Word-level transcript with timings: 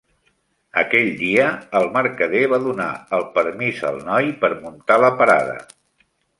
Aquell 0.81 1.11
dia, 1.19 1.45
el 1.81 1.85
mercader 1.97 2.41
va 2.55 2.59
donar 2.65 2.89
el 3.19 3.29
permís 3.37 3.85
al 3.93 4.03
noi 4.11 4.35
per 4.43 4.53
muntar 4.67 5.01
la 5.07 5.15
parada. 5.23 5.59